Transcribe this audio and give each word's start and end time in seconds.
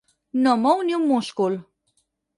No 0.45 0.53
mou 0.63 0.81
ni 0.87 0.97
un 0.99 1.05
múscul. 1.13 1.59